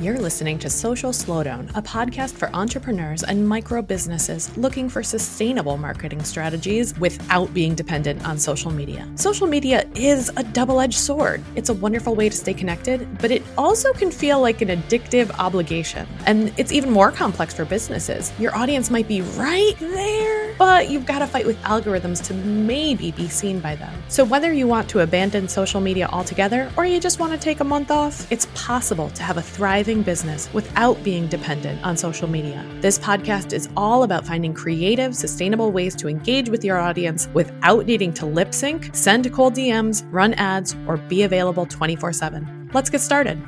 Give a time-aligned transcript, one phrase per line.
[0.00, 5.76] You're listening to Social Slowdown, a podcast for entrepreneurs and micro businesses looking for sustainable
[5.76, 9.06] marketing strategies without being dependent on social media.
[9.16, 11.44] Social media is a double edged sword.
[11.54, 15.30] It's a wonderful way to stay connected, but it also can feel like an addictive
[15.38, 16.08] obligation.
[16.24, 18.32] And it's even more complex for businesses.
[18.38, 20.39] Your audience might be right there,
[20.80, 23.92] but you've got to fight with algorithms to maybe be seen by them.
[24.08, 27.60] So, whether you want to abandon social media altogether or you just want to take
[27.60, 32.26] a month off, it's possible to have a thriving business without being dependent on social
[32.26, 32.64] media.
[32.80, 37.84] This podcast is all about finding creative, sustainable ways to engage with your audience without
[37.84, 42.70] needing to lip sync, send cold DMs, run ads, or be available 24 7.
[42.72, 43.38] Let's get started.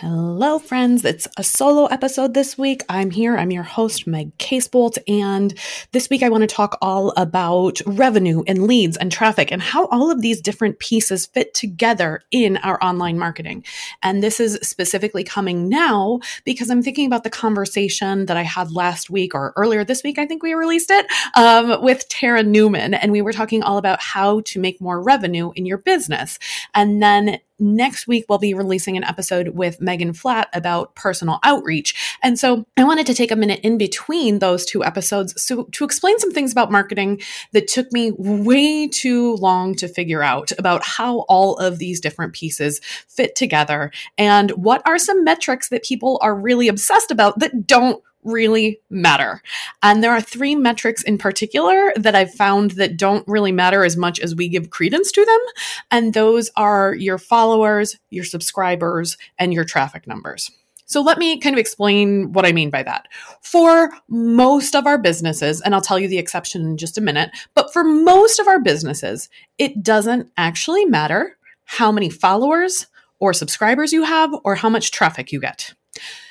[0.00, 0.29] Hello,
[0.70, 1.04] friends.
[1.04, 2.82] It's a solo episode this week.
[2.88, 3.36] I'm here.
[3.36, 4.96] I'm your host, Meg Casebolt.
[5.06, 5.52] And
[5.92, 9.86] this week, I want to talk all about revenue and leads and traffic and how
[9.88, 13.64] all of these different pieces fit together in our online marketing.
[14.02, 18.72] And this is specifically coming now because I'm thinking about the conversation that I had
[18.72, 20.18] last week or earlier this week.
[20.18, 22.94] I think we released it um, with Tara Newman.
[22.94, 26.38] And we were talking all about how to make more revenue in your business.
[26.74, 32.16] And then next week we'll be releasing an episode with Megan Flatt about personal outreach.
[32.22, 35.84] And so I wanted to take a minute in between those two episodes so to
[35.84, 40.86] explain some things about marketing that took me way too long to figure out about
[40.86, 46.20] how all of these different pieces fit together and what are some metrics that people
[46.22, 49.42] are really obsessed about that don't really matter.
[49.82, 53.96] And there are three metrics in particular that I've found that don't really matter as
[53.96, 55.40] much as we give credence to them.
[55.90, 60.50] And those are your followers, your subscribers, and your traffic numbers.
[60.90, 63.06] So let me kind of explain what I mean by that.
[63.42, 67.30] For most of our businesses, and I'll tell you the exception in just a minute,
[67.54, 72.88] but for most of our businesses, it doesn't actually matter how many followers
[73.20, 75.72] or subscribers you have or how much traffic you get.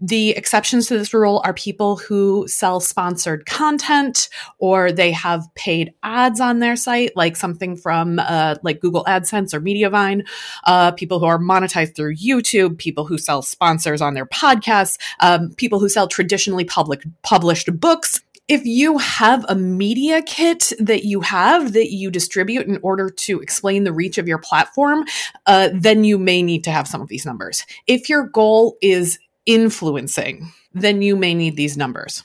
[0.00, 4.28] The exceptions to this rule are people who sell sponsored content
[4.58, 9.52] or they have paid ads on their site, like something from uh, like Google AdSense
[9.52, 10.26] or Mediavine,
[10.64, 15.50] uh, people who are monetized through YouTube, people who sell sponsors on their podcasts, um,
[15.56, 21.20] people who sell traditionally public published books if you have a media kit that you
[21.20, 25.04] have that you distribute in order to explain the reach of your platform,
[25.46, 27.64] uh, then you may need to have some of these numbers.
[27.86, 29.20] If your goal is
[29.54, 32.24] influencing, then you may need these numbers.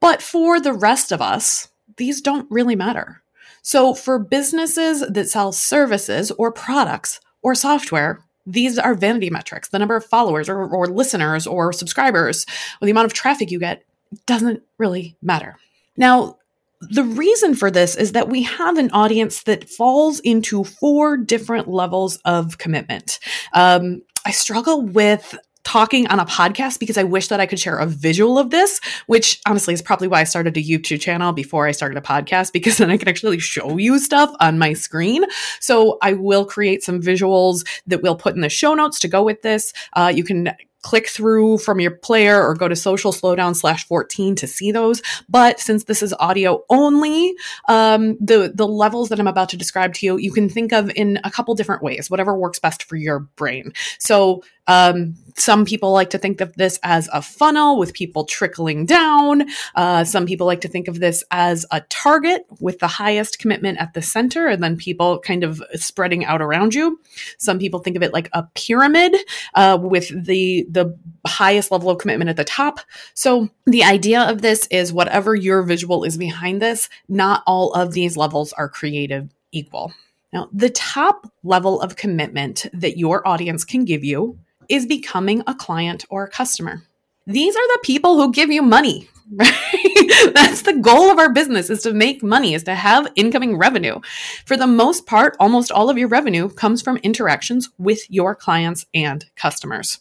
[0.00, 3.22] But for the rest of us, these don't really matter.
[3.62, 9.68] So for businesses that sell services or products or software, these are vanity metrics.
[9.68, 12.46] The number of followers or, or listeners or subscribers
[12.80, 13.84] or the amount of traffic you get
[14.26, 15.56] doesn't really matter.
[15.96, 16.38] Now,
[16.80, 21.68] the reason for this is that we have an audience that falls into four different
[21.68, 23.18] levels of commitment.
[23.52, 25.34] Um, I struggle with
[25.64, 28.80] talking on a podcast because I wish that I could share a visual of this,
[29.06, 32.52] which honestly is probably why I started a YouTube channel before I started a podcast
[32.52, 35.24] because then I can actually show you stuff on my screen.
[35.60, 39.22] So I will create some visuals that we'll put in the show notes to go
[39.22, 39.72] with this.
[39.92, 44.34] Uh, you can click through from your player or go to social slowdown slash 14
[44.36, 45.02] to see those.
[45.28, 47.34] But since this is audio only,
[47.68, 50.90] um, the, the levels that I'm about to describe to you, you can think of
[50.96, 53.72] in a couple different ways, whatever works best for your brain.
[53.98, 58.86] So um, some people like to think of this as a funnel with people trickling
[58.86, 59.46] down.
[59.74, 63.78] Uh, some people like to think of this as a target with the highest commitment
[63.78, 67.00] at the center and then people kind of spreading out around you.
[67.38, 69.16] Some people think of it like a pyramid
[69.54, 72.78] uh, with the the highest level of commitment at the top.
[73.14, 77.92] So the idea of this is whatever your visual is behind this, not all of
[77.92, 79.92] these levels are creative equal.
[80.32, 84.38] Now, the top level of commitment that your audience can give you
[84.70, 86.82] is becoming a client or a customer.
[87.26, 90.32] These are the people who give you money, right?
[90.34, 94.00] That's the goal of our business is to make money, is to have incoming revenue.
[94.46, 98.86] For the most part, almost all of your revenue comes from interactions with your clients
[98.94, 100.00] and customers.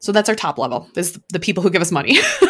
[0.00, 2.12] So that's our top level, is the people who give us money.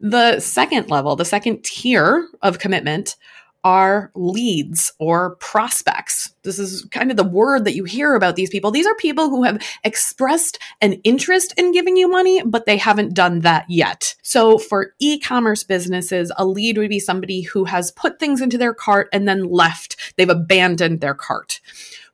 [0.00, 3.16] the second level, the second tier of commitment
[3.64, 6.34] are leads or prospects.
[6.42, 8.70] This is kind of the word that you hear about these people.
[8.70, 13.14] These are people who have expressed an interest in giving you money, but they haven't
[13.14, 14.14] done that yet.
[14.22, 18.58] So for e commerce businesses, a lead would be somebody who has put things into
[18.58, 19.96] their cart and then left.
[20.16, 21.60] They've abandoned their cart.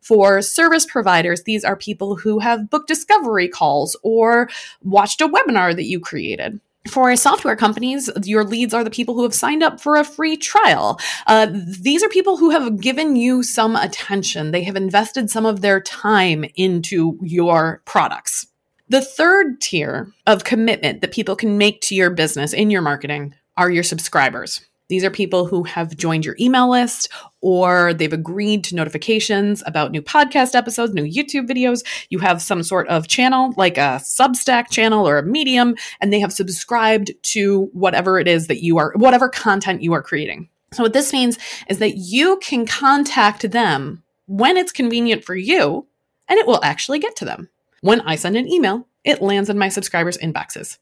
[0.00, 4.48] For service providers, these are people who have booked discovery calls or
[4.82, 9.22] watched a webinar that you created For software companies, your leads are the people who
[9.22, 10.98] have signed up for a free trial.
[11.26, 14.50] Uh, these are people who have given you some attention.
[14.50, 18.46] They have invested some of their time into your products.
[18.88, 23.34] The third tier of commitment that people can make to your business in your marketing
[23.56, 24.62] are your subscribers.
[24.88, 27.10] These are people who have joined your email list
[27.42, 31.84] or they've agreed to notifications about new podcast episodes, new YouTube videos.
[32.08, 36.20] You have some sort of channel, like a Substack channel or a Medium, and they
[36.20, 40.48] have subscribed to whatever it is that you are, whatever content you are creating.
[40.72, 41.38] So, what this means
[41.68, 45.86] is that you can contact them when it's convenient for you,
[46.28, 47.48] and it will actually get to them.
[47.80, 50.78] When I send an email, it lands in my subscribers' inboxes.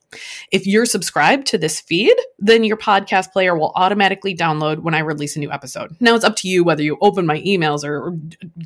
[0.50, 5.00] If you're subscribed to this feed, then your podcast player will automatically download when I
[5.00, 5.94] release a new episode.
[6.00, 8.16] Now it's up to you whether you open my emails or,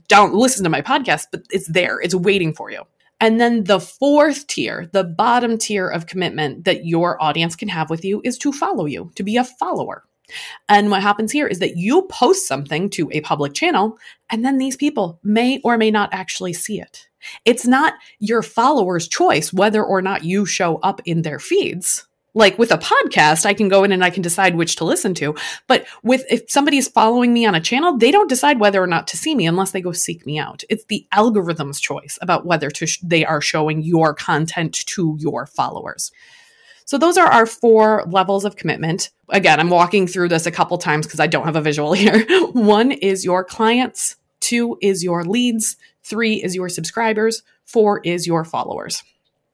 [0.08, 2.00] don't listen to my podcast, but it's there.
[2.00, 2.82] It's waiting for you.
[3.20, 7.91] And then the fourth tier, the bottom tier of commitment that your audience can have
[7.91, 10.05] with you is to follow you, to be a follower.
[10.69, 13.99] And what happens here is that you post something to a public channel,
[14.31, 17.09] and then these people may or may not actually see it.
[17.44, 22.06] It's not your followers' choice whether or not you show up in their feeds.
[22.32, 25.15] Like with a podcast, I can go in and I can decide which to listen
[25.15, 25.35] to.
[25.67, 28.87] But with if somebody is following me on a channel, they don't decide whether or
[28.87, 30.62] not to see me unless they go seek me out.
[30.71, 35.47] It's the algorithm's choice about whether to sh- they are showing your content to your
[35.47, 36.12] followers.
[36.91, 39.11] So those are our four levels of commitment.
[39.29, 42.27] Again, I'm walking through this a couple times because I don't have a visual here.
[42.51, 47.45] One is your clients, two is your leads, Three is your subscribers.
[47.65, 49.05] Four is your followers.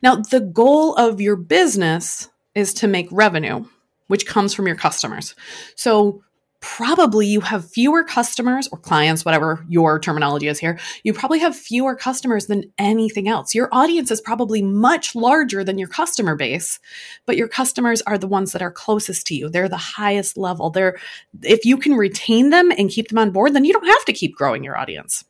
[0.01, 3.67] Now, the goal of your business is to make revenue,
[4.07, 5.35] which comes from your customers.
[5.75, 6.23] So,
[6.61, 10.79] probably you have fewer customers or clients, whatever your terminology is here.
[11.05, 13.55] You probably have fewer customers than anything else.
[13.55, 16.79] Your audience is probably much larger than your customer base,
[17.27, 19.49] but your customers are the ones that are closest to you.
[19.49, 20.71] They're the highest level.
[20.71, 20.99] They're
[21.43, 24.13] if you can retain them and keep them on board, then you don't have to
[24.13, 25.25] keep growing your audience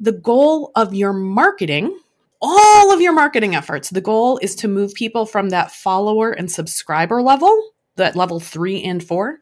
[0.00, 1.98] the goal of your marketing,
[2.40, 6.50] all of your marketing efforts, the goal is to move people from that follower and
[6.50, 9.38] subscriber level, that level three and four,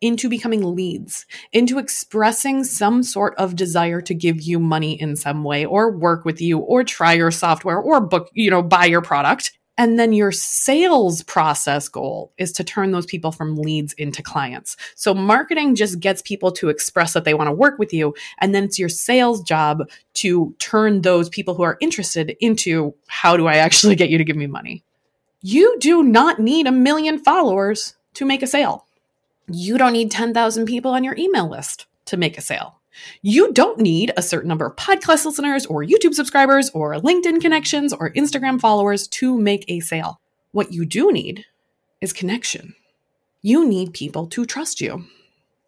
[0.00, 5.42] into becoming leads, into expressing some sort of desire to give you money in some
[5.42, 9.02] way or work with you or try your software or book, you know, buy your
[9.02, 9.52] product.
[9.78, 14.76] And then your sales process goal is to turn those people from leads into clients.
[14.94, 18.14] So marketing just gets people to express that they want to work with you.
[18.38, 19.82] And then it's your sales job
[20.14, 24.24] to turn those people who are interested into how do I actually get you to
[24.24, 24.82] give me money?
[25.42, 28.86] You do not need a million followers to make a sale.
[29.48, 32.80] You don't need 10,000 people on your email list to make a sale.
[33.22, 37.92] You don't need a certain number of podcast listeners or YouTube subscribers or LinkedIn connections
[37.92, 40.20] or Instagram followers to make a sale.
[40.52, 41.44] What you do need
[42.00, 42.74] is connection.
[43.42, 45.04] You need people to trust you.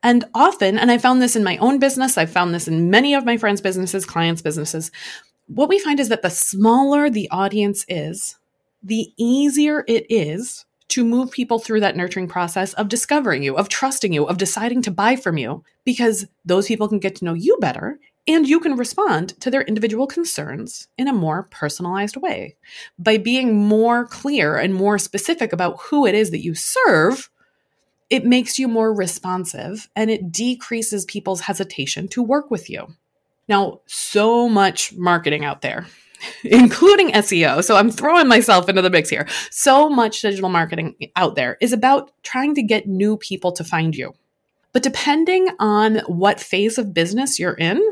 [0.03, 3.15] And often, and I found this in my own business, I've found this in many
[3.15, 4.91] of my friends' businesses, clients' businesses,
[5.49, 8.37] what we find is that the smaller the audience is,
[8.83, 13.69] the easier it is to move people through that nurturing process of discovering you, of
[13.69, 17.35] trusting you, of deciding to buy from you, because those people can get to know
[17.35, 22.57] you better and you can respond to their individual concerns in a more personalized way.
[22.99, 27.31] By being more clear and more specific about who it is that you serve,
[28.11, 32.87] it makes you more responsive and it decreases people's hesitation to work with you.
[33.49, 35.87] Now, so much marketing out there
[36.45, 37.63] including SEO.
[37.63, 39.27] So I'm throwing myself into the mix here.
[39.51, 43.95] So much digital marketing out there is about trying to get new people to find
[43.95, 44.15] you.
[44.73, 47.83] But depending on what phase of business you're in,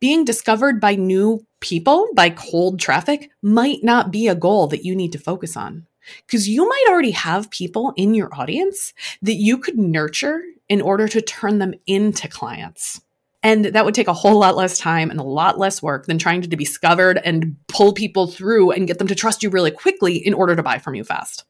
[0.00, 4.94] being discovered by new people, by cold traffic, might not be a goal that you
[4.94, 5.86] need to focus on.
[6.26, 8.92] Because you might already have people in your audience
[9.22, 13.00] that you could nurture in order to turn them into clients.
[13.42, 16.18] And that would take a whole lot less time and a lot less work than
[16.18, 19.70] trying to be discovered and pull people through and get them to trust you really
[19.70, 21.44] quickly in order to buy from you fast.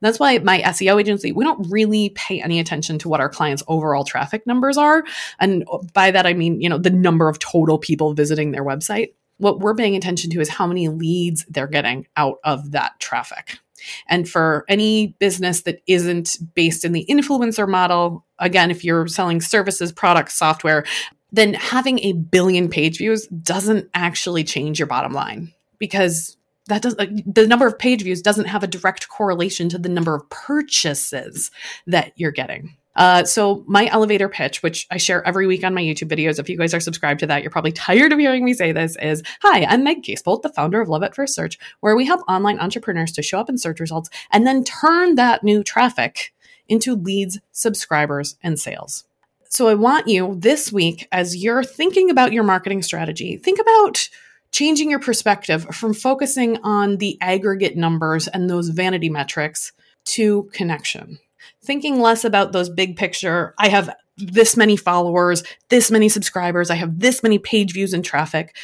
[0.00, 3.62] That's why my SEO agency, we don't really pay any attention to what our clients'
[3.68, 5.04] overall traffic numbers are.
[5.40, 9.14] And by that, I mean, you know, the number of total people visiting their website.
[9.38, 13.58] What we're paying attention to is how many leads they're getting out of that traffic.
[14.08, 19.40] And for any business that isn't based in the influencer model, again, if you're selling
[19.40, 20.84] services, products, software,
[21.32, 26.36] then having a billion page views doesn't actually change your bottom line because
[26.66, 30.14] that does the number of page views doesn't have a direct correlation to the number
[30.14, 31.50] of purchases
[31.86, 32.76] that you're getting.
[32.96, 36.48] Uh, so, my elevator pitch, which I share every week on my YouTube videos, if
[36.48, 39.22] you guys are subscribed to that, you're probably tired of hearing me say this, is
[39.42, 42.58] Hi, I'm Meg Casebolt, the founder of Love at First Search, where we help online
[42.60, 46.32] entrepreneurs to show up in search results and then turn that new traffic
[46.68, 49.04] into leads, subscribers, and sales.
[49.48, 54.08] So, I want you this week, as you're thinking about your marketing strategy, think about
[54.52, 59.72] changing your perspective from focusing on the aggregate numbers and those vanity metrics
[60.04, 61.18] to connection
[61.62, 66.76] thinking less about those big picture, I have this many followers, this many subscribers, I
[66.76, 68.56] have this many page views and traffic,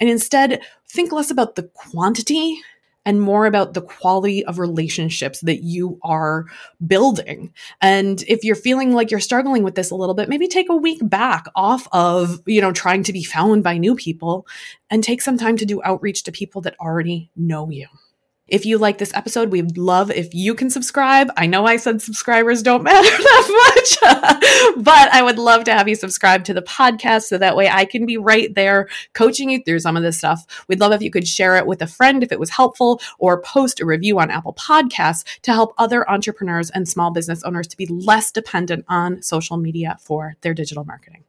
[0.00, 2.60] and instead think less about the quantity
[3.08, 6.44] and more about the quality of relationships that you are
[6.86, 7.54] building.
[7.80, 10.76] And if you're feeling like you're struggling with this a little bit, maybe take a
[10.76, 14.46] week back off of, you know, trying to be found by new people
[14.90, 17.86] and take some time to do outreach to people that already know you.
[18.48, 21.30] If you like this episode, we'd love if you can subscribe.
[21.36, 23.96] I know I said subscribers don't matter that
[24.74, 27.68] much, but I would love to have you subscribe to the podcast so that way
[27.68, 30.64] I can be right there coaching you through some of this stuff.
[30.66, 33.42] We'd love if you could share it with a friend if it was helpful or
[33.42, 37.76] post a review on Apple Podcasts to help other entrepreneurs and small business owners to
[37.76, 41.24] be less dependent on social media for their digital marketing.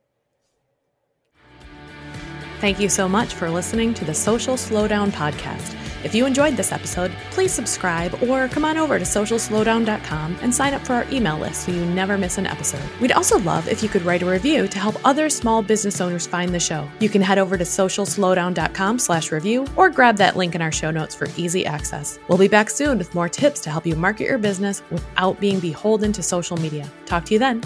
[2.62, 5.79] Thank you so much for listening to the Social Slowdown Podcast.
[6.04, 10.74] If you enjoyed this episode, please subscribe or come on over to socialslowdown.com and sign
[10.74, 12.82] up for our email list so you never miss an episode.
[13.02, 16.26] We'd also love if you could write a review to help other small business owners
[16.26, 16.90] find the show.
[17.00, 20.92] You can head over to socialslowdown.com slash review or grab that link in our show
[20.92, 22.20] notes for easy access.
[22.28, 25.60] We'll be back soon with more tips to help you market your business without being
[25.60, 26.90] beholden to social media.
[27.06, 27.62] Talk to you then.